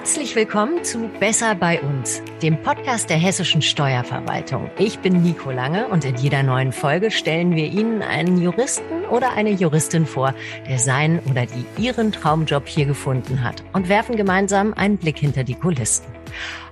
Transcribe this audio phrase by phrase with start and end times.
[0.00, 4.70] Herzlich willkommen zu Besser bei uns, dem Podcast der hessischen Steuerverwaltung.
[4.78, 9.34] Ich bin Nico Lange und in jeder neuen Folge stellen wir Ihnen einen Juristen oder
[9.34, 10.34] eine Juristin vor,
[10.66, 15.44] der seinen oder die ihren Traumjob hier gefunden hat und werfen gemeinsam einen Blick hinter
[15.44, 16.06] die Kulissen.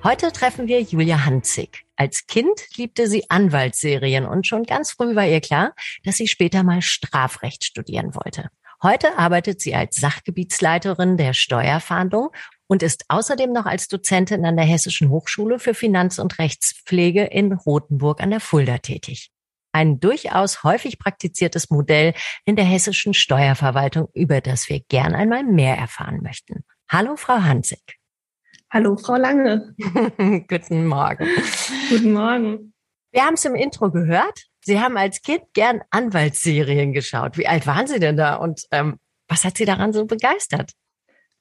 [0.02, 1.84] Heute treffen wir Julia Hanzig.
[1.96, 6.62] Als Kind liebte sie Anwaltsserien und schon ganz früh war ihr klar, dass sie später
[6.62, 8.48] mal Strafrecht studieren wollte.
[8.80, 12.30] Heute arbeitet sie als Sachgebietsleiterin der Steuerfahndung
[12.68, 17.52] und ist außerdem noch als Dozentin an der Hessischen Hochschule für Finanz- und Rechtspflege in
[17.52, 19.30] Rothenburg an der Fulda tätig.
[19.72, 25.76] Ein durchaus häufig praktiziertes Modell in der hessischen Steuerverwaltung, über das wir gern einmal mehr
[25.76, 26.64] erfahren möchten.
[26.90, 27.98] Hallo, Frau Hanzig.
[28.70, 29.74] Hallo, Frau Lange.
[30.48, 31.26] Guten Morgen.
[31.90, 32.74] Guten Morgen.
[33.12, 34.44] Wir haben es im Intro gehört.
[34.60, 37.38] Sie haben als Kind gern Anwaltsserien geschaut.
[37.38, 40.72] Wie alt waren Sie denn da und ähm, was hat Sie daran so begeistert?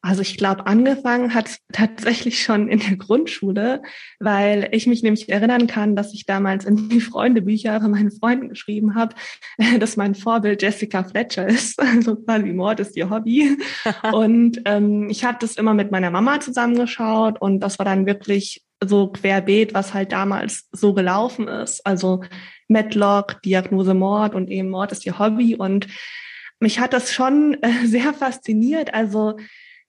[0.08, 3.82] Also ich glaube, angefangen hat tatsächlich schon in der Grundschule,
[4.20, 8.48] weil ich mich nämlich erinnern kann, dass ich damals in die Freundebücher von meinen Freunden
[8.48, 9.16] geschrieben habe,
[9.80, 11.78] dass mein Vorbild Jessica Fletcher ist.
[11.98, 13.58] Also quasi Mord ist ihr Hobby.
[14.14, 18.64] und ähm, ich habe das immer mit meiner Mama zusammengeschaut und das war dann wirklich
[18.86, 21.86] so querbeet, was halt damals so gelaufen ist.
[21.86, 22.24] Also
[22.70, 25.56] Medlock, Diagnose Mord und eben Mord ist ihr Hobby.
[25.56, 25.88] Und
[26.60, 28.94] mich hat das schon äh, sehr fasziniert.
[28.94, 29.36] Also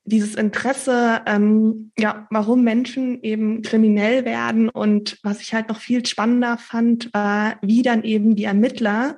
[0.09, 6.05] dieses Interesse, ähm, ja, warum Menschen eben kriminell werden und was ich halt noch viel
[6.05, 9.17] spannender fand, war, wie dann eben die Ermittler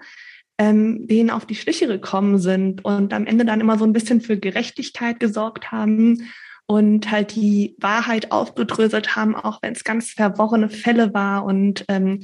[0.62, 4.22] ähm, denen auf die Schliche gekommen sind und am Ende dann immer so ein bisschen
[4.22, 6.30] für Gerechtigkeit gesorgt haben
[6.68, 12.20] und halt die Wahrheit aufgedröselt haben, auch wenn es ganz verworrene Fälle war und ähm,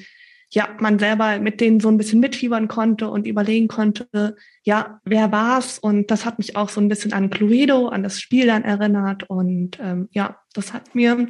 [0.50, 5.31] ja, man selber mit denen so ein bisschen mitfiebern konnte und überlegen konnte, ja, wer
[5.31, 5.78] war's?
[5.78, 9.30] Und das hat mich auch so ein bisschen an Cluedo, an das Spiel dann erinnert.
[9.30, 11.28] Und ähm, ja, das hat mir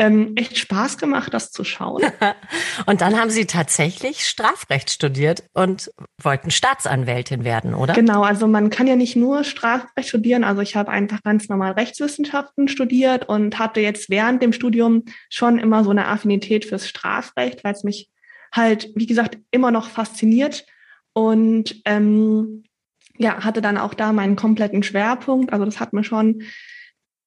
[0.00, 2.02] ähm, echt Spaß gemacht, das zu schauen.
[2.86, 7.94] und dann haben Sie tatsächlich Strafrecht studiert und wollten Staatsanwältin werden, oder?
[7.94, 10.42] Genau, also man kann ja nicht nur Strafrecht studieren.
[10.42, 15.58] Also ich habe einfach ganz normal Rechtswissenschaften studiert und hatte jetzt während dem Studium schon
[15.58, 18.10] immer so eine Affinität fürs Strafrecht, weil es mich
[18.56, 20.66] halt, wie gesagt, immer noch fasziniert
[21.12, 22.64] und ähm,
[23.18, 25.52] ja, hatte dann auch da meinen kompletten Schwerpunkt.
[25.52, 26.42] Also das hat mir schon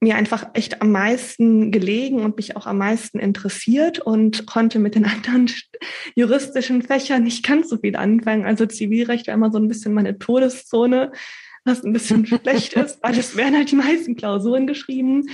[0.01, 4.95] mir einfach echt am meisten gelegen und mich auch am meisten interessiert und konnte mit
[4.95, 5.51] den anderen
[6.15, 8.45] juristischen Fächern nicht ganz so viel anfangen.
[8.45, 11.11] Also Zivilrecht war immer so ein bisschen meine Todeszone,
[11.65, 15.29] was ein bisschen schlecht ist, weil es werden halt die meisten Klausuren geschrieben.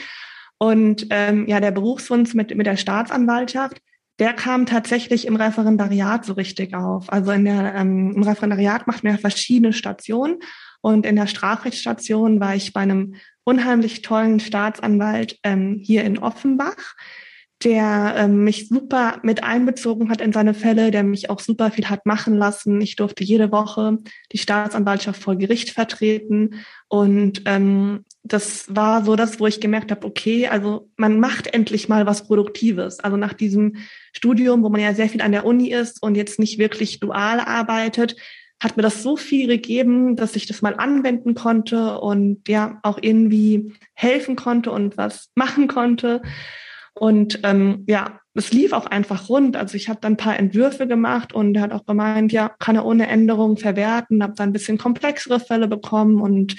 [0.57, 3.81] Und ähm, ja, der Berufswunsch mit, mit der Staatsanwaltschaft,
[4.19, 7.11] der kam tatsächlich im Referendariat so richtig auf.
[7.11, 10.39] Also in der, ähm, im Referendariat macht man ja verschiedene Stationen
[10.81, 16.95] und in der Strafrechtsstation war ich bei einem unheimlich tollen Staatsanwalt ähm, hier in Offenbach,
[17.63, 21.89] der ähm, mich super mit einbezogen hat in seine Fälle, der mich auch super viel
[21.89, 22.81] hat machen lassen.
[22.81, 23.97] Ich durfte jede Woche
[24.31, 26.55] die Staatsanwaltschaft vor Gericht vertreten
[26.89, 31.87] und ähm, das war so das, wo ich gemerkt habe, okay, also man macht endlich
[31.87, 32.99] mal was Produktives.
[32.99, 33.77] Also nach diesem
[34.13, 37.39] Studium, wo man ja sehr viel an der Uni ist und jetzt nicht wirklich dual
[37.39, 38.15] arbeitet,
[38.61, 42.97] hat mir das so viel gegeben, dass ich das mal anwenden konnte und ja auch
[42.99, 46.21] irgendwie helfen konnte und was machen konnte.
[46.97, 49.55] Und ähm, ja, es lief auch einfach rund.
[49.57, 52.75] Also ich habe dann ein paar Entwürfe gemacht und er hat auch gemeint, ja, kann
[52.75, 56.55] er ohne Änderung verwerten, habe dann ein bisschen komplexere Fälle bekommen und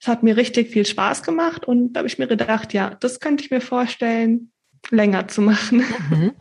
[0.00, 3.18] es hat mir richtig viel Spaß gemacht und da habe ich mir gedacht, ja, das
[3.18, 4.52] könnte ich mir vorstellen,
[4.90, 5.82] länger zu machen.
[6.10, 6.32] Mhm.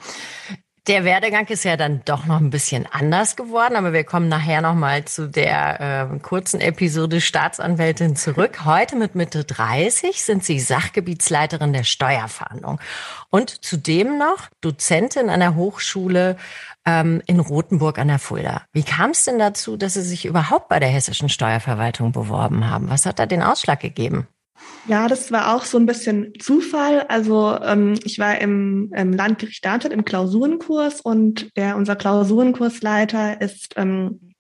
[0.87, 4.61] Der Werdegang ist ja dann doch noch ein bisschen anders geworden, aber wir kommen nachher
[4.61, 8.63] noch mal zu der äh, kurzen Episode Staatsanwältin zurück.
[8.63, 12.79] Heute mit Mitte 30 sind Sie Sachgebietsleiterin der Steuerfahndung
[13.29, 16.37] und zudem noch Dozentin an der Hochschule
[16.85, 18.61] ähm, in Rothenburg an der Fulda.
[18.71, 22.89] Wie kam es denn dazu, dass Sie sich überhaupt bei der hessischen Steuerverwaltung beworben haben?
[22.89, 24.29] Was hat da den Ausschlag gegeben?
[24.88, 27.01] Ja, das war auch so ein bisschen Zufall.
[27.09, 33.74] Also ähm, ich war im, im Landgericht Darmstadt im Klausurenkurs und der unser Klausurenkursleiter ist
[33.75, 34.33] ähm,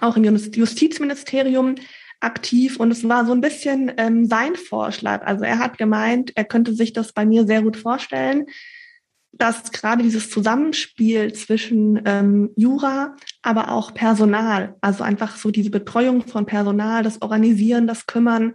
[0.00, 1.74] auch im Justizministerium
[2.20, 5.24] aktiv und es war so ein bisschen ähm, sein Vorschlag.
[5.24, 8.46] Also er hat gemeint, er könnte sich das bei mir sehr gut vorstellen,
[9.32, 16.26] dass gerade dieses Zusammenspiel zwischen ähm, Jura, aber auch Personal, also einfach so diese Betreuung
[16.26, 18.54] von Personal, das Organisieren, das Kümmern,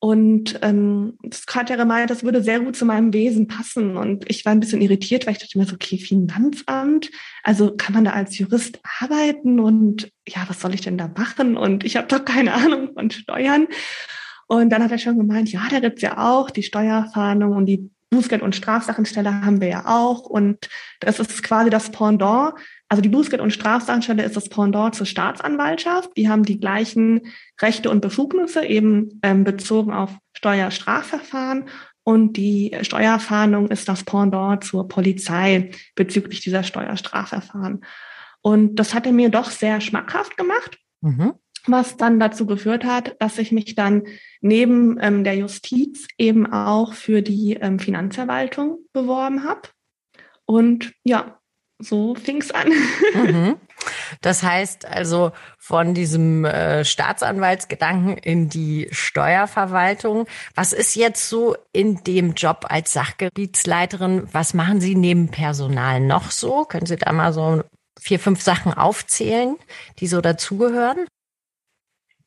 [0.00, 3.96] und ähm, das er gemeint, das würde sehr gut zu meinem Wesen passen.
[3.96, 7.10] Und ich war ein bisschen irritiert, weil ich dachte mir so, okay, Finanzamt,
[7.42, 11.56] also kann man da als Jurist arbeiten und ja, was soll ich denn da machen?
[11.56, 13.66] Und ich habe doch keine Ahnung von Steuern.
[14.46, 17.90] Und dann hat er schon gemeint, ja, da gibt's ja auch die Steuerfahndung und die
[18.10, 20.20] Bußgeld- und Strafsachenstelle haben wir ja auch.
[20.20, 20.68] Und
[21.00, 22.54] das ist quasi das Pendant.
[22.88, 26.10] Also die Bußgeld- und Strafsachenstelle ist das Pendant zur Staatsanwaltschaft.
[26.16, 27.26] Die haben die gleichen
[27.60, 31.68] Rechte und Befugnisse, eben ähm, bezogen auf Steuerstrafverfahren.
[32.02, 37.84] Und die Steuerfahndung ist das Pendant zur Polizei bezüglich dieser Steuerstrafverfahren.
[38.40, 40.78] Und das hat er mir doch sehr schmackhaft gemacht.
[41.02, 41.34] Mhm
[41.68, 44.04] was dann dazu geführt hat, dass ich mich dann
[44.40, 49.68] neben ähm, der Justiz eben auch für die ähm, Finanzverwaltung beworben habe.
[50.46, 51.38] Und ja,
[51.78, 52.72] so fing es an.
[53.14, 53.56] Mhm.
[54.20, 60.26] Das heißt also von diesem äh, Staatsanwaltsgedanken in die Steuerverwaltung.
[60.54, 64.28] Was ist jetzt so in dem Job als Sachgebietsleiterin?
[64.32, 66.64] Was machen Sie neben Personal noch so?
[66.64, 67.62] Können Sie da mal so
[68.00, 69.56] vier, fünf Sachen aufzählen,
[70.00, 71.06] die so dazugehören?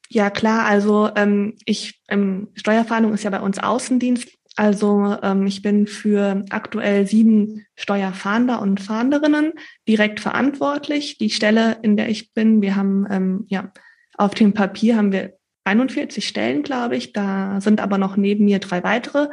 [0.09, 0.65] Ja, klar.
[0.65, 4.27] Also ähm, ich ähm, Steuerfahndung ist ja bei uns Außendienst.
[4.55, 9.53] Also ähm, ich bin für aktuell sieben Steuerfahnder und Fahnderinnen
[9.87, 11.17] direkt verantwortlich.
[11.17, 13.71] Die Stelle, in der ich bin, wir haben ähm, ja
[14.17, 17.13] auf dem Papier haben wir 41 Stellen, glaube ich.
[17.13, 19.29] Da sind aber noch neben mir drei weitere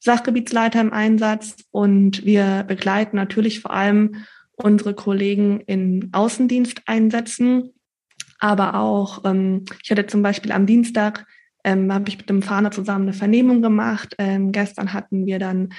[0.00, 4.24] Sachgebietsleiter im Einsatz und wir begleiten natürlich vor allem
[4.56, 7.72] unsere Kollegen in Außendiensteinsätzen
[8.42, 11.26] aber auch, ähm, ich hatte zum Beispiel am Dienstag,
[11.64, 14.14] ähm, habe ich mit dem Fahner zusammen eine Vernehmung gemacht.
[14.18, 15.72] Ähm, gestern hatten wir dann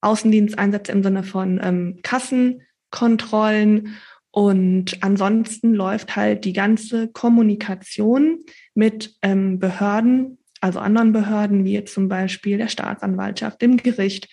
[0.00, 3.96] Außendiensteinsätze im Sinne von ähm, Kassenkontrollen.
[4.30, 8.40] Und ansonsten läuft halt die ganze Kommunikation
[8.74, 14.28] mit ähm, Behörden, also anderen Behörden, wie zum Beispiel der Staatsanwaltschaft, dem Gericht,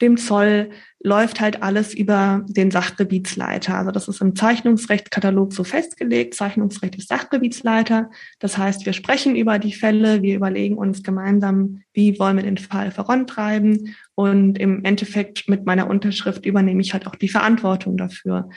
[0.00, 0.70] dem Zoll
[1.00, 3.76] läuft halt alles über den Sachgebietsleiter.
[3.76, 6.34] Also das ist im Zeichnungsrechtskatalog so festgelegt.
[6.34, 8.10] Zeichnungsrecht ist Sachgebietsleiter.
[8.38, 12.58] Das heißt, wir sprechen über die Fälle, wir überlegen uns gemeinsam, wie wollen wir den
[12.58, 13.94] Fall vorantreiben.
[14.14, 18.50] Und im Endeffekt mit meiner Unterschrift übernehme ich halt auch die Verantwortung dafür.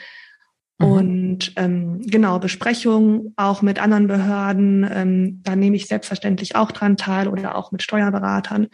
[0.78, 0.86] Mhm.
[0.86, 6.96] Und ähm, genau, Besprechungen auch mit anderen Behörden, ähm, da nehme ich selbstverständlich auch dran
[6.96, 8.68] teil oder auch mit Steuerberatern,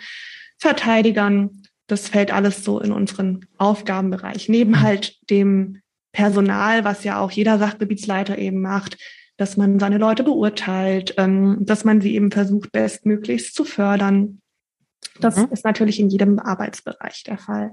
[0.58, 4.48] Verteidigern das fällt alles so in unseren Aufgabenbereich.
[4.48, 5.80] Neben halt dem
[6.12, 8.98] Personal, was ja auch jeder Sachgebietsleiter eben macht,
[9.36, 14.40] dass man seine Leute beurteilt, ähm, dass man sie eben versucht, bestmöglichst zu fördern.
[15.20, 15.48] Das mhm.
[15.50, 17.72] ist natürlich in jedem Arbeitsbereich der Fall.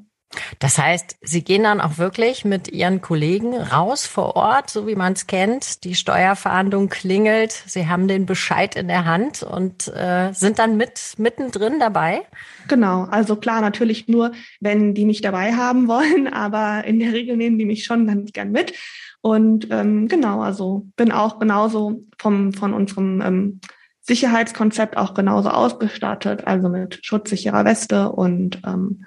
[0.59, 4.95] Das heißt, Sie gehen dann auch wirklich mit Ihren Kollegen raus vor Ort, so wie
[4.95, 5.83] man es kennt.
[5.83, 11.13] Die Steuerfahndung klingelt, Sie haben den Bescheid in der Hand und äh, sind dann mit
[11.17, 12.21] mittendrin dabei?
[12.67, 17.37] Genau, also klar, natürlich nur, wenn die mich dabei haben wollen, aber in der Regel
[17.37, 18.73] nehmen die mich schon ganz gern mit.
[19.21, 23.61] Und ähm, genau, also bin auch genauso vom, von unserem ähm,
[24.01, 29.05] Sicherheitskonzept auch genauso ausgestattet, also mit schutzsicherer Weste und ähm,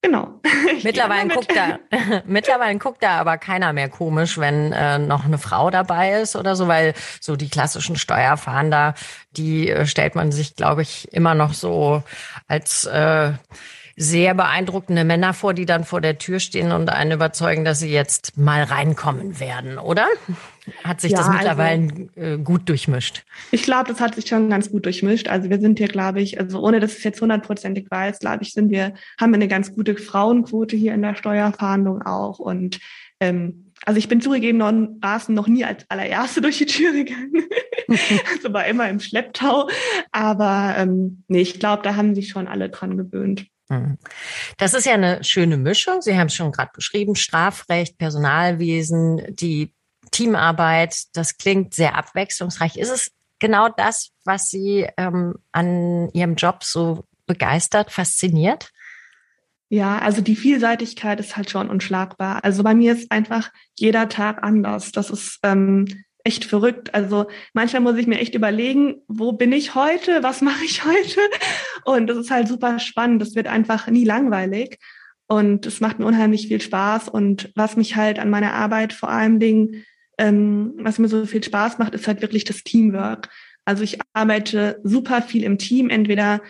[0.00, 0.40] Genau.
[0.84, 1.78] Mittlerweile guckt da,
[2.26, 6.54] mittlerweile guckt da aber keiner mehr komisch, wenn äh, noch eine Frau dabei ist oder
[6.54, 8.94] so, weil so die klassischen Steuerfahnder,
[9.32, 12.04] die äh, stellt man sich, glaube ich, immer noch so
[12.46, 13.32] als äh,
[13.98, 17.90] sehr beeindruckende Männer vor, die dann vor der Tür stehen und einen überzeugen, dass sie
[17.90, 20.06] jetzt mal reinkommen werden, oder?
[20.84, 23.24] Hat sich ja, das mittlerweile also, gut durchmischt?
[23.50, 25.28] Ich glaube, das hat sich schon ganz gut durchmischt.
[25.28, 28.52] Also wir sind hier, glaube ich, also ohne dass es jetzt hundertprozentig weiß, glaube ich,
[28.52, 32.38] sind wir, haben wir eine ganz gute Frauenquote hier in der Steuerfahndung auch.
[32.38, 32.78] Und
[33.20, 37.48] ähm, also ich bin zugegebenermaßen noch nie als allererste durch die Tür gegangen.
[37.88, 39.68] also war immer im Schlepptau.
[40.12, 43.46] Aber ähm, nee, ich glaube, da haben sich schon alle dran gewöhnt.
[43.68, 43.98] Mhm.
[44.56, 46.00] Das ist ja eine schöne Mischung.
[46.02, 49.74] Sie haben es schon gerade beschrieben, Strafrecht, Personalwesen, die
[50.10, 50.96] Teamarbeit.
[51.12, 52.76] Das klingt sehr abwechslungsreich.
[52.76, 58.70] Ist es genau das, was Sie ähm, an Ihrem Job so begeistert, fasziniert?
[59.70, 62.42] Ja, also die Vielseitigkeit ist halt schon unschlagbar.
[62.42, 64.92] Also bei mir ist einfach jeder Tag anders.
[64.92, 65.86] Das ist ähm,
[66.24, 66.94] echt verrückt.
[66.94, 71.20] Also manchmal muss ich mir echt überlegen, wo bin ich heute, was mache ich heute?
[71.84, 73.22] Und das ist halt super spannend.
[73.22, 74.78] Das wird einfach nie langweilig.
[75.26, 77.08] Und es macht mir unheimlich viel Spaß.
[77.08, 79.84] Und was mich halt an meiner Arbeit vor allen Dingen,
[80.18, 83.28] ähm, was mir so viel Spaß macht, ist halt wirklich das Teamwork.
[83.64, 86.40] Also ich arbeite super viel im Team, entweder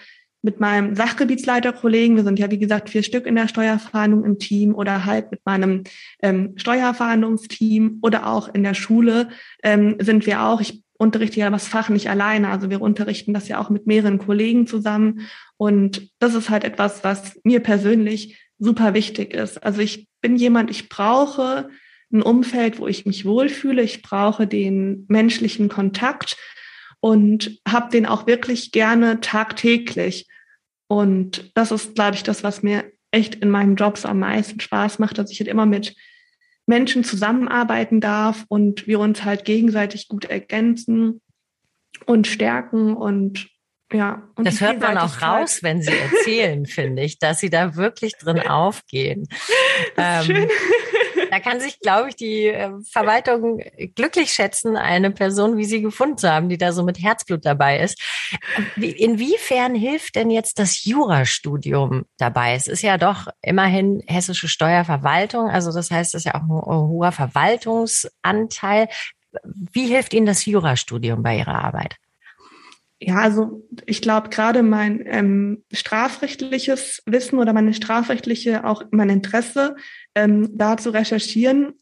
[0.43, 4.75] mit meinem Sachgebietsleiterkollegen, wir sind ja wie gesagt vier Stück in der Steuerfahndung im Team
[4.75, 5.85] oder halt mit meinem
[6.23, 9.29] ähm, Steuerfahndungsteam oder auch in der Schule
[9.63, 10.61] ähm, sind wir auch.
[10.61, 14.19] Ich unterrichte ja das Fach nicht alleine, also wir unterrichten das ja auch mit mehreren
[14.19, 15.29] Kollegen zusammen.
[15.57, 19.63] Und das ist halt etwas, was mir persönlich super wichtig ist.
[19.63, 21.69] Also ich bin jemand, ich brauche
[22.13, 26.37] ein Umfeld, wo ich mich wohlfühle, ich brauche den menschlichen Kontakt
[27.01, 30.27] und habe den auch wirklich gerne tagtäglich.
[30.89, 34.61] Und das ist, glaube ich, das, was mir echt in meinem Job so am meisten
[34.61, 35.95] Spaß macht, dass ich halt immer mit
[36.67, 41.21] Menschen zusammenarbeiten darf und wir uns halt gegenseitig gut ergänzen
[42.05, 43.49] und stärken und
[43.91, 44.29] ja.
[44.35, 48.17] Und das hört man auch raus, wenn Sie erzählen, finde ich, dass Sie da wirklich
[48.17, 49.27] drin aufgehen.
[49.97, 50.49] Das ähm, schön.
[51.31, 53.61] Da kann sich, glaube ich, die äh, Verwaltung
[53.95, 57.81] glücklich schätzen, eine Person wie Sie gefunden zu haben, die da so mit Herzblut dabei
[57.81, 58.01] ist.
[58.77, 62.55] Inwiefern hilft denn jetzt das Jurastudium dabei?
[62.55, 66.49] Es ist ja doch immerhin hessische Steuerverwaltung, also das heißt, es ist ja auch ein
[66.89, 68.89] hoher Verwaltungsanteil.
[69.45, 71.97] Wie hilft Ihnen das Jurastudium bei Ihrer Arbeit?
[73.01, 79.77] Ja, also ich glaube, gerade mein ähm, strafrechtliches Wissen oder meine strafrechtliche, auch mein Interesse,
[80.19, 81.75] ähm, da zu recherchieren,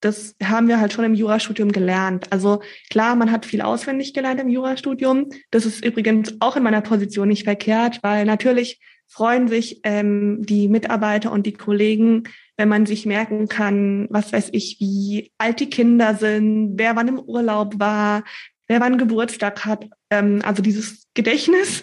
[0.00, 2.26] das haben wir halt schon im Jurastudium gelernt.
[2.30, 5.30] Also klar, man hat viel auswendig gelernt im Jurastudium.
[5.50, 10.68] Das ist übrigens auch in meiner Position nicht verkehrt, weil natürlich freuen sich ähm, die
[10.68, 12.24] Mitarbeiter und die Kollegen,
[12.56, 17.08] wenn man sich merken kann, was weiß ich, wie alt die Kinder sind, wer wann
[17.08, 18.22] im Urlaub war,
[18.68, 19.88] wer wann Geburtstag hat.
[20.10, 21.82] Ähm, also dieses Gedächtnis,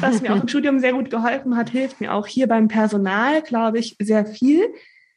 [0.00, 3.40] was mir auch im Studium sehr gut geholfen hat, hilft mir auch hier beim Personal,
[3.42, 4.66] glaube ich, sehr viel,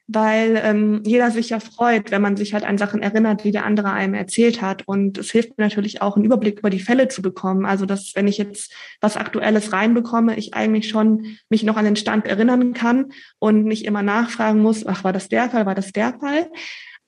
[0.08, 3.66] weil ähm, jeder sich ja freut, wenn man sich halt an Sachen erinnert, die der
[3.66, 4.88] andere einem erzählt hat.
[4.88, 7.66] Und es hilft mir natürlich auch, einen Überblick über die Fälle zu bekommen.
[7.66, 11.98] Also dass, wenn ich jetzt was Aktuelles reinbekomme, ich eigentlich schon mich noch an den
[11.98, 15.92] Stand erinnern kann und nicht immer nachfragen muss, ach, war das der Fall, war das
[15.92, 16.48] der Fall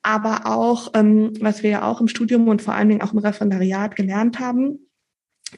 [0.02, 3.20] aber auch, ähm, was wir ja auch im Studium und vor allen Dingen auch im
[3.20, 4.80] Referendariat gelernt haben,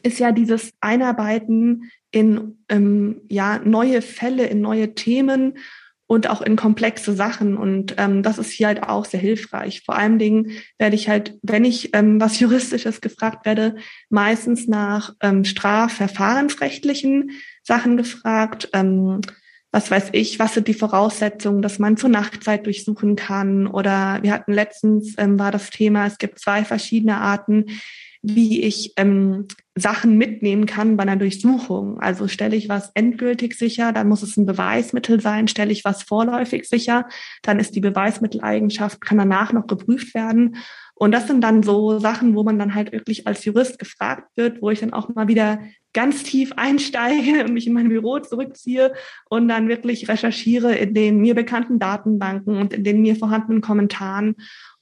[0.04, 5.58] ist ja dieses Einarbeiten in ähm, ja neue Fälle, in neue Themen
[6.12, 7.56] und auch in komplexe Sachen.
[7.56, 9.84] Und ähm, das ist hier halt auch sehr hilfreich.
[9.86, 13.78] Vor allen Dingen werde ich halt, wenn ich ähm, was Juristisches gefragt werde,
[14.10, 17.32] meistens nach ähm, strafverfahrensrechtlichen
[17.64, 18.68] Sachen gefragt.
[18.74, 19.22] Ähm,
[19.72, 23.66] was weiß ich, was sind die Voraussetzungen, dass man zur Nachtzeit durchsuchen kann.
[23.66, 27.68] Oder wir hatten letztens, ähm, war das Thema, es gibt zwei verschiedene Arten,
[28.22, 32.00] wie ich ähm, Sachen mitnehmen kann bei einer Durchsuchung.
[32.00, 35.48] Also stelle ich was endgültig sicher, dann muss es ein Beweismittel sein.
[35.48, 37.08] Stelle ich was vorläufig sicher,
[37.42, 40.58] dann ist die Beweismitteleigenschaft, kann danach noch geprüft werden.
[41.02, 44.62] Und das sind dann so Sachen, wo man dann halt wirklich als Jurist gefragt wird,
[44.62, 45.60] wo ich dann auch mal wieder
[45.94, 48.94] ganz tief einsteige und mich in mein Büro zurückziehe
[49.30, 54.36] und dann wirklich recherchiere in den mir bekannten Datenbanken und in den mir vorhandenen Kommentaren.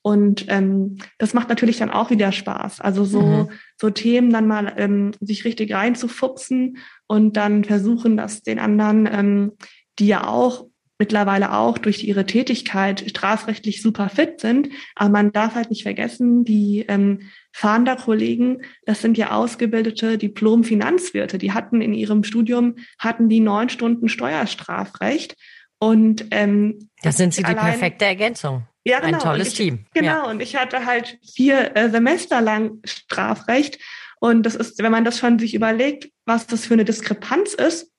[0.09, 2.81] Und ähm, das macht natürlich dann auch wieder Spaß.
[2.81, 3.51] Also so, mhm.
[3.79, 9.51] so Themen dann mal ähm, sich richtig reinzufuchsen und dann versuchen, das den anderen, ähm,
[9.99, 10.65] die ja auch
[10.97, 14.69] mittlerweile auch durch ihre Tätigkeit strafrechtlich super fit sind.
[14.95, 21.37] Aber man darf halt nicht vergessen, die ähm, Fahnderkollegen, das sind ja ausgebildete Diplom-Finanzwirte.
[21.37, 25.35] Die hatten in ihrem Studium, hatten die neun Stunden Steuerstrafrecht.
[25.77, 28.63] Und ähm, das sind sie die perfekte Ergänzung.
[28.89, 29.17] Ja, genau.
[29.17, 29.85] Ein tolles ich, Team.
[29.93, 30.29] Genau, ja.
[30.29, 33.79] und ich hatte halt vier äh, Semester lang Strafrecht.
[34.19, 37.91] Und das ist, wenn man das schon sich überlegt, was das für eine Diskrepanz ist,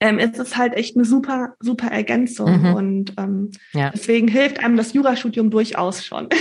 [0.00, 2.60] ähm, ist es halt echt eine super, super Ergänzung.
[2.60, 2.74] Mhm.
[2.74, 3.90] Und ähm, ja.
[3.90, 6.28] deswegen hilft einem das Jurastudium durchaus schon.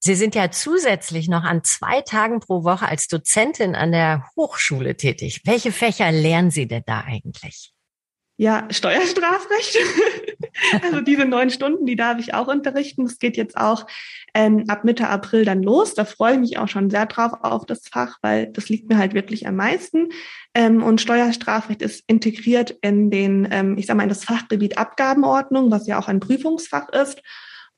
[0.00, 4.96] Sie sind ja zusätzlich noch an zwei Tagen pro Woche als Dozentin an der Hochschule
[4.96, 5.40] tätig.
[5.44, 7.73] Welche Fächer lernen Sie denn da eigentlich?
[8.36, 9.78] Ja, Steuerstrafrecht.
[10.82, 13.06] also diese neun Stunden, die darf ich auch unterrichten.
[13.06, 13.86] Es geht jetzt auch
[14.34, 15.94] ähm, ab Mitte April dann los.
[15.94, 18.98] Da freue ich mich auch schon sehr drauf auf das Fach, weil das liegt mir
[18.98, 20.08] halt wirklich am meisten.
[20.52, 25.70] Ähm, und Steuerstrafrecht ist integriert in den, ähm, ich sage mal, in das Fachgebiet Abgabenordnung,
[25.70, 27.22] was ja auch ein Prüfungsfach ist.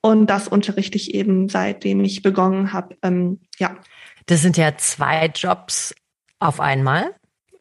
[0.01, 2.97] Und das unterrichte ich eben, seitdem ich begonnen habe.
[3.03, 3.77] Ähm, ja.
[4.25, 5.95] Das sind ja zwei Jobs
[6.39, 7.15] auf einmal.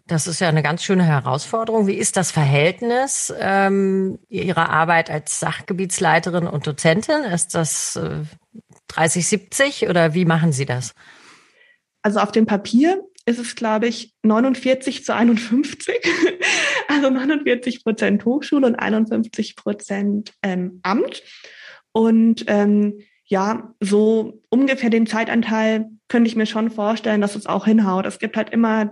[0.07, 1.87] Das ist ja eine ganz schöne Herausforderung.
[1.87, 7.23] Wie ist das Verhältnis ähm, Ihrer Arbeit als Sachgebietsleiterin und Dozentin?
[7.23, 8.23] Ist das äh,
[8.89, 10.93] 30, 70 oder wie machen Sie das?
[12.03, 15.95] Also auf dem Papier ist es, glaube ich, 49 zu 51.
[16.87, 21.23] also 49 Prozent Hochschule und 51 Prozent ähm, Amt.
[21.91, 27.65] Und ähm, ja, so ungefähr den Zeitanteil könnte ich mir schon vorstellen, dass es auch
[27.65, 28.05] hinhaut.
[28.05, 28.91] Es gibt halt immer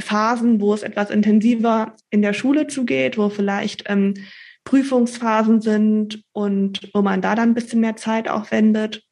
[0.00, 4.14] Phasen, wo es etwas intensiver in der Schule zugeht, wo vielleicht ähm,
[4.64, 9.02] Prüfungsphasen sind und wo man da dann ein bisschen mehr Zeit aufwendet.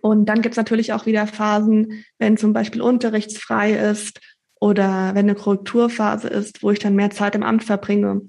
[0.00, 4.20] Und dann gibt es natürlich auch wieder Phasen, wenn zum Beispiel unterrichtsfrei ist
[4.60, 8.22] oder wenn eine Korrekturphase ist, wo ich dann mehr Zeit im Amt verbringe.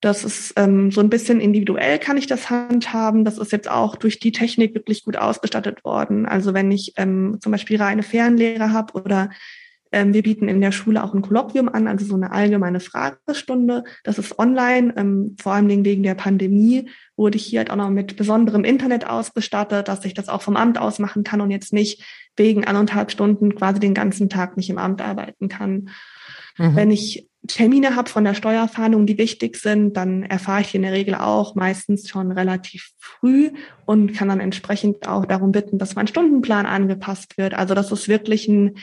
[0.00, 3.24] Das ist ähm, so ein bisschen individuell, kann ich das handhaben.
[3.24, 6.26] Das ist jetzt auch durch die Technik wirklich gut ausgestattet worden.
[6.26, 9.30] Also wenn ich ähm, zum Beispiel reine Fernlehre habe oder
[10.04, 13.84] wir bieten in der Schule auch ein Kolloquium an, also so eine allgemeine Fragestunde.
[14.04, 17.90] Das ist online, ähm, vor allem wegen der Pandemie wurde ich hier halt auch noch
[17.90, 21.72] mit besonderem Internet ausgestattet, dass ich das auch vom Amt aus machen kann und jetzt
[21.72, 22.04] nicht
[22.36, 25.90] wegen anderthalb Stunden quasi den ganzen Tag nicht im Amt arbeiten kann.
[26.58, 26.76] Mhm.
[26.76, 30.92] Wenn ich Termine habe von der Steuerfahndung, die wichtig sind, dann erfahre ich in der
[30.92, 33.50] Regel auch meistens schon relativ früh
[33.84, 37.54] und kann dann entsprechend auch darum bitten, dass mein Stundenplan angepasst wird.
[37.54, 38.76] Also das ist wirklich ein,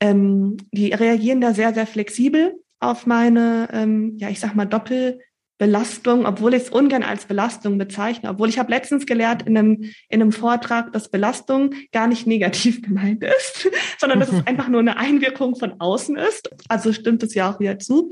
[0.00, 5.20] ähm, die reagieren da sehr, sehr flexibel auf meine, ähm, ja, ich sag mal, Doppel-
[5.60, 9.84] Belastung, obwohl ich es ungern als Belastung bezeichne, obwohl ich habe letztens gelernt in einem,
[10.08, 14.80] in einem Vortrag, dass Belastung gar nicht negativ gemeint ist, sondern dass es einfach nur
[14.80, 16.48] eine Einwirkung von außen ist.
[16.70, 18.10] Also stimmt es ja auch wieder zu.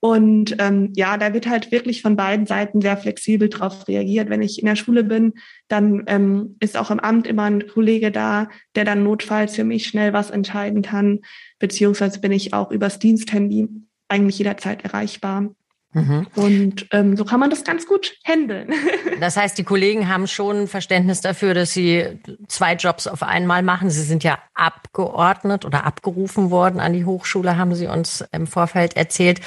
[0.00, 4.30] Und ähm, ja, da wird halt wirklich von beiden Seiten sehr flexibel drauf reagiert.
[4.30, 5.34] Wenn ich in der Schule bin,
[5.66, 9.86] dann ähm, ist auch im Amt immer ein Kollege da, der dann notfalls für mich
[9.86, 11.20] schnell was entscheiden kann,
[11.58, 13.68] beziehungsweise bin ich auch übers Diensthandy
[14.08, 15.50] eigentlich jederzeit erreichbar.
[15.92, 16.26] Mhm.
[16.36, 18.72] Und ähm, so kann man das ganz gut handeln.
[19.20, 23.90] Das heißt, die Kollegen haben schon Verständnis dafür, dass sie zwei Jobs auf einmal machen.
[23.90, 28.96] Sie sind ja abgeordnet oder abgerufen worden an die Hochschule, haben Sie uns im Vorfeld
[28.96, 29.40] erzählt.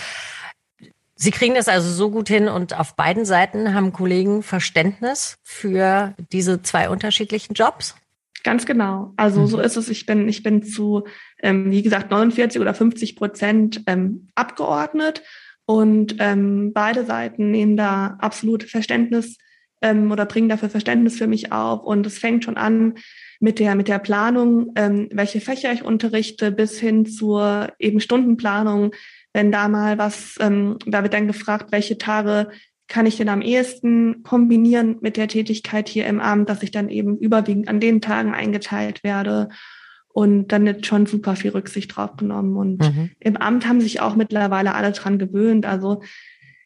[1.21, 6.15] Sie kriegen das also so gut hin und auf beiden Seiten haben Kollegen Verständnis für
[6.31, 7.95] diese zwei unterschiedlichen Jobs?
[8.43, 9.13] Ganz genau.
[9.17, 9.45] Also mhm.
[9.45, 9.87] so ist es.
[9.89, 11.03] Ich bin, ich bin zu,
[11.43, 15.21] ähm, wie gesagt, 49 oder 50 Prozent ähm, abgeordnet
[15.65, 19.37] und ähm, beide Seiten nehmen da absolut Verständnis
[19.81, 21.83] ähm, oder bringen dafür Verständnis für mich auf.
[21.83, 22.95] Und es fängt schon an
[23.39, 28.91] mit der, mit der Planung, ähm, welche Fächer ich unterrichte, bis hin zur eben Stundenplanung.
[29.33, 32.49] Wenn da mal was, ähm, da wird dann gefragt, welche Tage
[32.87, 36.89] kann ich denn am ehesten kombinieren mit der Tätigkeit hier im Amt, dass ich dann
[36.89, 39.47] eben überwiegend an den Tagen eingeteilt werde.
[40.09, 42.57] Und dann wird schon super viel Rücksicht drauf genommen.
[42.57, 43.11] Und mhm.
[43.19, 45.65] im Amt haben sich auch mittlerweile alle dran gewöhnt.
[45.65, 46.01] Also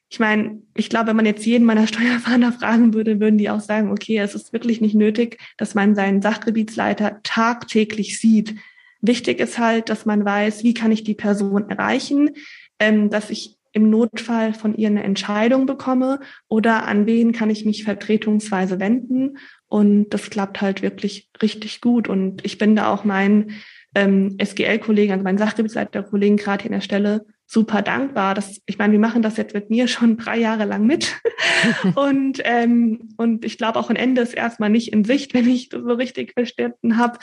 [0.09, 3.59] ich meine, ich glaube, wenn man jetzt jeden meiner Steuerfahnder fragen würde, würden die auch
[3.59, 8.55] sagen, okay, es ist wirklich nicht nötig, dass man seinen Sachgebietsleiter tagtäglich sieht.
[9.01, 12.31] Wichtig ist halt, dass man weiß, wie kann ich die Person erreichen,
[12.79, 17.65] ähm, dass ich im Notfall von ihr eine Entscheidung bekomme oder an wen kann ich
[17.65, 22.07] mich vertretungsweise wenden und das klappt halt wirklich richtig gut.
[22.07, 23.51] Und ich bin da auch meinen
[23.93, 28.35] ähm, SGL-Kollegen, also meinen Sachgebietsleiter-Kollegen gerade hier an der Stelle super dankbar.
[28.35, 31.13] Dass, ich meine, wir machen das jetzt mit mir schon drei Jahre lang mit.
[31.95, 35.67] und, ähm, und ich glaube, auch ein Ende ist erstmal nicht in Sicht, wenn ich
[35.67, 37.19] das so richtig verstanden habe.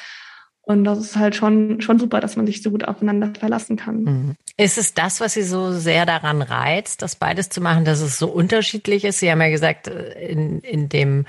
[0.65, 4.05] Und das ist halt schon, schon super, dass man sich so gut aufeinander verlassen kann.
[4.05, 4.35] Mhm.
[4.57, 8.17] Ist es das, was Sie so sehr daran reizt, das beides zu machen, dass es
[8.17, 9.19] so unterschiedlich ist?
[9.19, 11.27] Sie haben ja gesagt, äh, in, in dem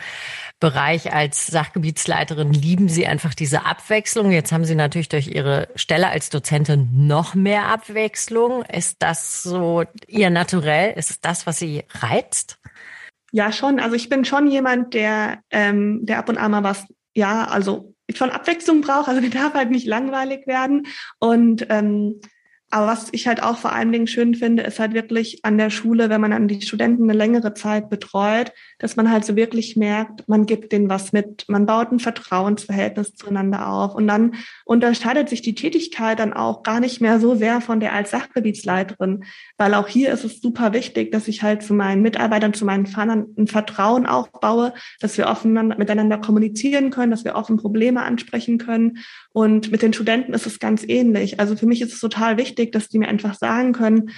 [0.59, 4.31] Bereich als Sachgebietsleiterin lieben Sie einfach diese Abwechslung.
[4.31, 8.63] Jetzt haben Sie natürlich durch Ihre Stelle als Dozentin noch mehr Abwechslung.
[8.65, 10.93] Ist das so Ihr Naturell?
[10.95, 12.59] Ist es das, was Sie reizt?
[13.31, 13.79] Ja, schon.
[13.79, 17.92] Also ich bin schon jemand, der, ähm, der ab und an mal was, ja, also
[18.13, 19.07] schon Abwechslung braucht.
[19.07, 20.87] Also mir darf halt nicht langweilig werden.
[21.19, 22.19] Und ähm,
[22.73, 25.69] aber was ich halt auch vor allen Dingen schön finde, ist halt wirklich an der
[25.69, 29.75] Schule, wenn man dann die Studenten eine längere Zeit betreut, dass man halt so wirklich
[29.75, 33.93] merkt, man gibt denen was mit, man baut ein Vertrauensverhältnis zueinander auf.
[33.93, 34.33] Und dann
[34.65, 39.23] unterscheidet sich die Tätigkeit dann auch gar nicht mehr so sehr von der als Sachgebietsleiterin,
[39.59, 42.87] weil auch hier ist es super wichtig, dass ich halt zu meinen Mitarbeitern, zu meinen
[42.87, 48.57] Fahrern ein Vertrauen aufbaue, dass wir offen miteinander kommunizieren können, dass wir offen Probleme ansprechen
[48.57, 48.97] können
[49.33, 51.39] und mit den Studenten ist es ganz ähnlich.
[51.39, 54.11] Also für mich ist es total wichtig, dass die mir einfach sagen können,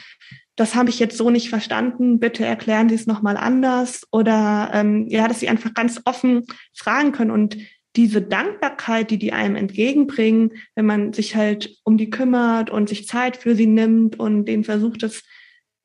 [0.58, 5.08] das habe ich jetzt so nicht verstanden, bitte erklären Sie es nochmal anders oder ähm,
[5.10, 7.58] ja, dass sie einfach ganz offen fragen können und
[7.96, 13.08] diese Dankbarkeit, die die einem entgegenbringen, wenn man sich halt um die kümmert und sich
[13.08, 15.24] Zeit für sie nimmt und denen versucht, es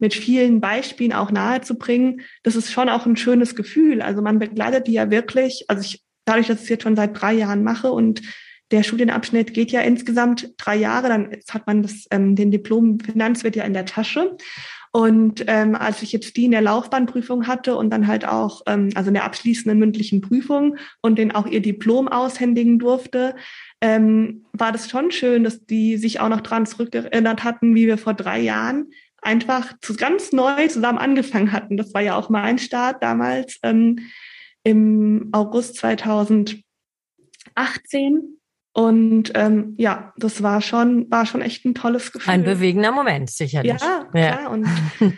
[0.01, 4.03] mit vielen Beispielen auch nahezubringen, das ist schon auch ein schönes Gefühl.
[4.03, 7.21] Also man begleitet die ja wirklich, also ich, dadurch, dass ich es jetzt schon seit
[7.21, 8.23] drei Jahren mache und
[8.71, 13.57] der Studienabschnitt geht ja insgesamt drei Jahre, dann hat man das, ähm, den Diplom Finanzwirt
[13.57, 14.37] ja in der Tasche.
[14.93, 18.91] Und ähm, als ich jetzt die in der Laufbahnprüfung hatte und dann halt auch, ähm,
[18.95, 23.37] also in der abschließenden mündlichen Prüfung und den auch ihr Diplom aushändigen durfte,
[23.81, 27.99] ähm, war das schon schön, dass die sich auch noch dran zurückerinnert hatten, wie wir
[27.99, 28.91] vor drei Jahren
[29.23, 31.77] einfach zu, ganz neu zusammen angefangen hatten.
[31.77, 34.01] Das war ja auch mein Start damals ähm,
[34.65, 36.63] im August 2018
[38.73, 42.33] und ähm, ja, das war schon, war schon echt ein tolles Gefühl.
[42.33, 43.73] Ein bewegender Moment, sicherlich.
[43.73, 44.09] Ja, klar.
[44.15, 44.49] Ja.
[44.49, 44.67] Und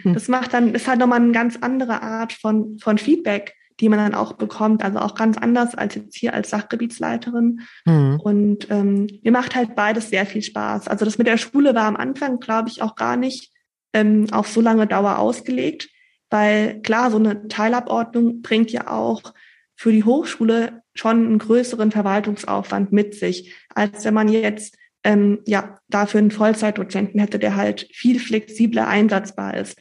[0.05, 3.99] das macht dann, ist halt nochmal eine ganz andere Art von, von Feedback, die man
[3.99, 4.83] dann auch bekommt.
[4.83, 7.61] Also auch ganz anders als jetzt hier als Sachgebietsleiterin.
[7.85, 8.21] Mhm.
[8.23, 10.88] Und ähm, mir macht halt beides sehr viel Spaß.
[10.88, 13.53] Also das mit der Schule war am Anfang, glaube ich, auch gar nicht
[13.93, 15.91] ähm, auf so lange Dauer ausgelegt,
[16.31, 19.35] weil klar, so eine Teilabordnung bringt ja auch
[19.83, 25.81] für die Hochschule schon einen größeren Verwaltungsaufwand mit sich, als wenn man jetzt ähm, ja
[25.88, 29.77] dafür einen Vollzeitdozenten hätte, der halt viel flexibler einsatzbar ist.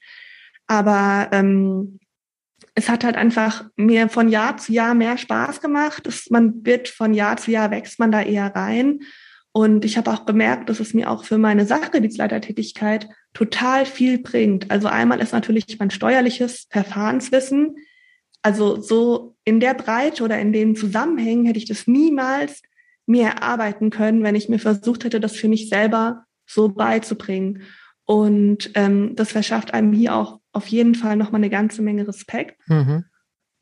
[0.66, 2.00] Aber ähm,
[2.74, 6.08] es hat halt einfach mir von Jahr zu Jahr mehr Spaß gemacht.
[6.08, 9.02] Es, man wird von Jahr zu Jahr wächst man da eher rein.
[9.52, 14.72] Und ich habe auch bemerkt, dass es mir auch für meine Sachgebietsleitertätigkeit total viel bringt.
[14.72, 17.76] Also einmal ist natürlich mein steuerliches Verfahrenswissen.
[18.42, 22.62] Also so in der Breite oder in den Zusammenhängen hätte ich das niemals
[23.06, 27.64] mir erarbeiten können, wenn ich mir versucht hätte, das für mich selber so beizubringen.
[28.06, 32.60] Und ähm, das verschafft einem hier auch auf jeden Fall nochmal eine ganze Menge Respekt.
[32.68, 33.06] Mhm.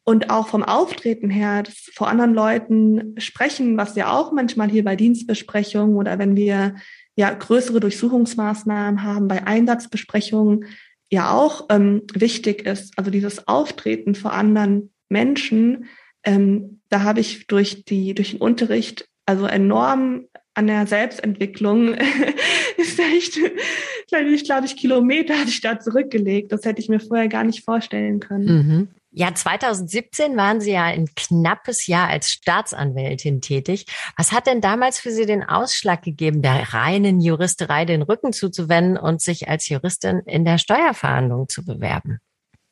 [0.04, 4.84] Und auch vom Auftreten her, das vor anderen Leuten sprechen, was ja auch manchmal hier
[4.84, 6.76] bei Dienstbesprechungen oder wenn wir
[7.15, 10.65] ja größere Durchsuchungsmaßnahmen haben, bei Einsatzbesprechungen
[11.12, 12.98] ja auch ähm, wichtig ist.
[12.98, 15.86] Also dieses Auftreten vor anderen Menschen,
[16.24, 21.93] ähm, da habe ich durch die durch den Unterricht also enorm an der Selbstentwicklung
[22.78, 26.52] ist echt, ich glaube ich, Kilometer hatte ich da zurückgelegt.
[26.52, 28.45] Das hätte ich mir vorher gar nicht vorstellen können.
[28.45, 28.88] Mhm.
[29.12, 33.86] Ja, 2017 waren Sie ja ein knappes Jahr als Staatsanwältin tätig.
[34.17, 38.98] Was hat denn damals für Sie den Ausschlag gegeben, der reinen Juristerei den Rücken zuzuwenden
[38.98, 42.19] und sich als Juristin in der Steuerverhandlung zu bewerben?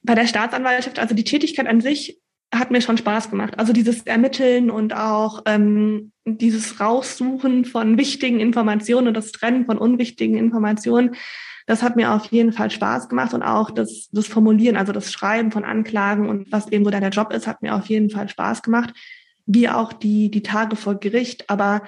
[0.03, 2.19] Bei der Staatsanwaltschaft, also die Tätigkeit an sich
[2.53, 3.59] hat mir schon Spaß gemacht.
[3.59, 9.77] Also dieses Ermitteln und auch ähm, dieses Raussuchen von wichtigen Informationen und das Trennen von
[9.77, 11.15] unwichtigen Informationen,
[11.65, 15.11] das hat mir auf jeden Fall Spaß gemacht und auch das, das Formulieren, also das
[15.11, 18.29] Schreiben von Anklagen und was eben so der Job ist, hat mir auf jeden Fall
[18.29, 18.93] Spaß gemacht,
[19.45, 21.49] wie auch die, die Tage vor Gericht.
[21.49, 21.81] Aber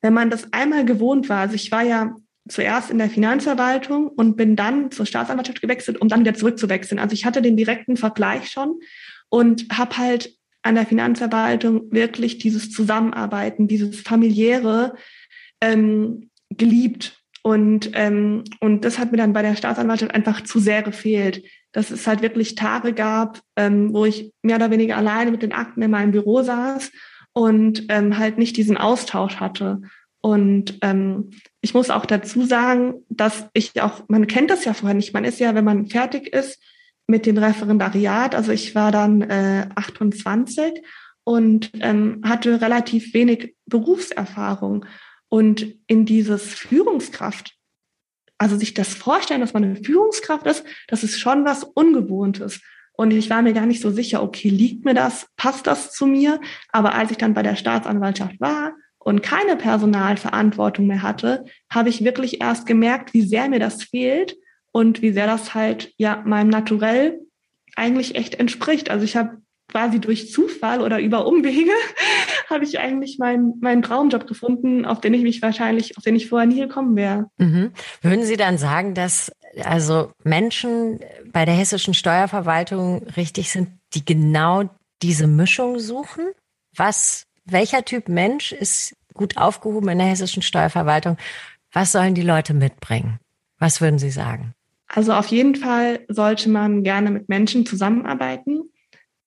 [0.00, 2.14] wenn man das einmal gewohnt war, also ich war ja
[2.48, 6.98] zuerst in der Finanzverwaltung und bin dann zur Staatsanwaltschaft gewechselt, um dann wieder zurückzuwechseln.
[6.98, 8.80] Also ich hatte den direkten Vergleich schon
[9.30, 14.94] und habe halt an der Finanzverwaltung wirklich dieses Zusammenarbeiten, dieses familiäre
[15.60, 17.16] ähm, geliebt.
[17.42, 21.90] Und, ähm, und das hat mir dann bei der Staatsanwaltschaft einfach zu sehr gefehlt, dass
[21.90, 25.80] es halt wirklich Tage gab, ähm, wo ich mehr oder weniger alleine mit den Akten
[25.80, 26.90] in meinem Büro saß
[27.32, 29.80] und ähm, halt nicht diesen Austausch hatte.
[30.20, 31.30] Und ähm,
[31.62, 35.24] ich muss auch dazu sagen, dass ich auch, man kennt das ja vorher nicht, man
[35.24, 36.60] ist ja, wenn man fertig ist,
[37.10, 38.34] mit dem Referendariat.
[38.34, 40.82] Also ich war dann äh, 28
[41.24, 44.86] und ähm, hatte relativ wenig Berufserfahrung.
[45.28, 47.56] Und in dieses Führungskraft,
[48.38, 52.60] also sich das vorstellen, dass man eine Führungskraft ist, das ist schon was Ungewohntes.
[52.92, 56.06] Und ich war mir gar nicht so sicher, okay, liegt mir das, passt das zu
[56.06, 56.40] mir?
[56.70, 62.04] Aber als ich dann bei der Staatsanwaltschaft war und keine Personalverantwortung mehr hatte, habe ich
[62.04, 64.36] wirklich erst gemerkt, wie sehr mir das fehlt
[64.72, 67.20] und wie sehr das halt ja meinem Naturell
[67.76, 68.90] eigentlich echt entspricht.
[68.90, 71.70] Also ich habe quasi durch Zufall oder über Umwege
[72.50, 76.28] habe ich eigentlich meinen meinen Traumjob gefunden, auf den ich mich wahrscheinlich, auf den ich
[76.28, 77.30] vorher nie gekommen wäre.
[77.38, 77.72] Mhm.
[78.02, 79.32] Würden Sie dann sagen, dass
[79.64, 81.00] also Menschen
[81.32, 84.68] bei der hessischen Steuerverwaltung richtig sind, die genau
[85.02, 86.26] diese Mischung suchen?
[86.76, 91.16] Was, welcher Typ Mensch ist gut aufgehoben in der hessischen Steuerverwaltung?
[91.72, 93.18] Was sollen die Leute mitbringen?
[93.58, 94.54] Was würden Sie sagen?
[94.92, 98.62] Also auf jeden Fall sollte man gerne mit Menschen zusammenarbeiten,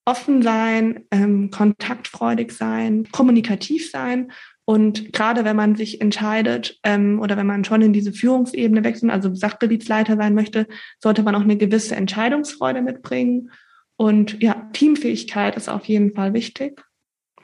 [0.05, 4.33] offen sein, ähm, kontaktfreudig sein, kommunikativ sein.
[4.65, 9.11] Und gerade wenn man sich entscheidet ähm, oder wenn man schon in diese Führungsebene wechselt,
[9.11, 10.67] also Sachgebietsleiter sein möchte,
[10.99, 13.49] sollte man auch eine gewisse Entscheidungsfreude mitbringen.
[13.95, 16.81] Und ja, Teamfähigkeit ist auf jeden Fall wichtig.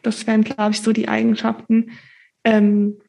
[0.03, 1.91] Das wären, glaube ich, so die Eigenschaften,
[2.43, 2.99] ähm,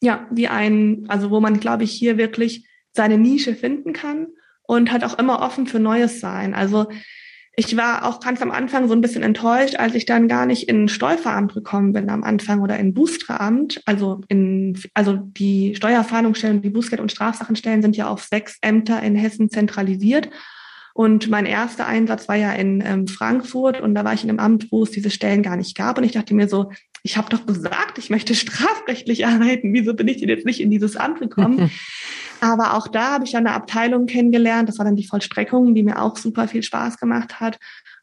[0.00, 4.28] ja, die einen, also wo man, glaube ich, hier wirklich seine Nische finden kann
[4.62, 6.54] und halt auch immer offen für Neues sein.
[6.54, 6.86] Also
[7.56, 10.68] ich war auch ganz am Anfang so ein bisschen enttäuscht, als ich dann gar nicht
[10.68, 13.82] in Steuerveramt gekommen bin am Anfang oder in Boosteramt.
[13.86, 19.16] Also in, also die Steuerfahndungsstellen, die Bußgeld- und Strafsachenstellen sind ja auf sechs Ämter in
[19.16, 20.30] Hessen zentralisiert.
[20.94, 24.38] Und mein erster Einsatz war ja in ähm, Frankfurt und da war ich in einem
[24.38, 25.98] Amt, wo es diese Stellen gar nicht gab.
[25.98, 26.70] Und ich dachte mir so,
[27.02, 29.72] ich habe doch gesagt, ich möchte strafrechtlich arbeiten.
[29.72, 31.70] Wieso bin ich denn jetzt nicht in dieses Amt gekommen?
[32.40, 34.68] Aber auch da habe ich eine Abteilung kennengelernt.
[34.68, 37.58] Das war dann die Vollstreckung, die mir auch super viel Spaß gemacht hat.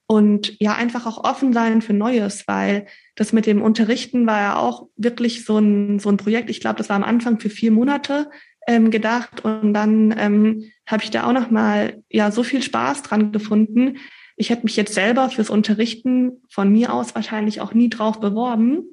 [0.05, 4.55] Und ja, einfach auch offen sein für Neues, weil das mit dem Unterrichten war ja
[4.55, 6.49] auch wirklich so ein, so ein Projekt.
[6.49, 8.29] Ich glaube, das war am Anfang für vier Monate
[8.67, 9.43] ähm, gedacht.
[9.43, 13.97] Und dann ähm, habe ich da auch noch mal ja so viel Spaß dran gefunden,
[14.39, 18.83] ich hätte mich jetzt selber fürs Unterrichten von mir aus wahrscheinlich auch nie drauf beworben.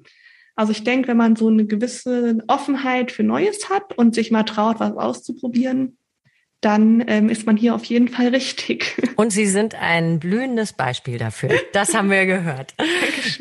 [0.57, 4.45] Also ich denke, wenn man so eine gewisse Offenheit für Neues hat und sich mal
[4.45, 5.99] traut, was auszuprobieren,
[6.65, 8.97] dann ähm, ist man hier auf jeden Fall richtig.
[9.17, 11.51] Und Sie sind ein blühendes Beispiel dafür.
[11.73, 12.75] Das haben wir gehört.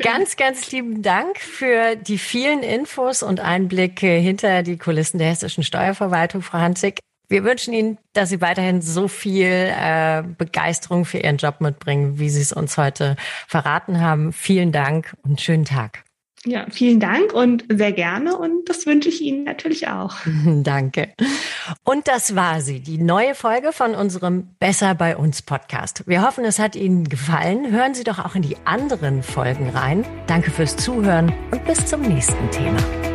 [0.02, 5.64] ganz, ganz lieben Dank für die vielen Infos und Einblicke hinter die Kulissen der hessischen
[5.64, 6.98] Steuerverwaltung, Frau Hanzig.
[7.28, 12.28] Wir wünschen Ihnen, dass Sie weiterhin so viel äh, Begeisterung für Ihren Job mitbringen, wie
[12.28, 13.16] Sie es uns heute
[13.48, 14.34] verraten haben.
[14.34, 16.04] Vielen Dank und schönen Tag.
[16.46, 20.14] Ja, vielen Dank und sehr gerne und das wünsche ich Ihnen natürlich auch.
[20.44, 21.12] Danke.
[21.84, 26.06] Und das war sie, die neue Folge von unserem Besser bei uns Podcast.
[26.06, 27.70] Wir hoffen, es hat Ihnen gefallen.
[27.70, 30.04] Hören Sie doch auch in die anderen Folgen rein.
[30.26, 33.13] Danke fürs Zuhören und bis zum nächsten Thema.